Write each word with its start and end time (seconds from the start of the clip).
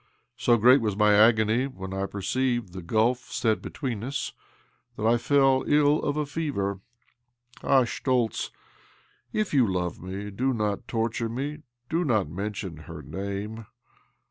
"So 0.35 0.57
great 0.57 0.81
was 0.81 0.97
my 0.97 1.13
agony 1.13 1.67
when 1.67 1.93
I 1.93 2.07
perceived 2.07 2.73
the 2.73 2.81
gulf 2.81 3.31
set 3.31 3.61
between 3.61 4.03
us 4.03 4.33
that 4.97 5.05
I 5.05 5.19
fell 5.19 5.63
ill 5.67 6.01
of 6.01 6.17
a 6.17 6.25
fever. 6.25 6.79
Ah, 7.61 7.83
Schtoltz, 7.83 8.49
if 9.31 9.53
you 9.53 9.71
love 9.71 10.01
me, 10.01 10.31
do 10.31 10.55
not 10.55 10.87
torture 10.87 11.29
me, 11.29 11.59
do 11.87 12.03
not 12.03 12.27
mention 12.27 12.77
her 12.89 13.03
name. 13.03 13.67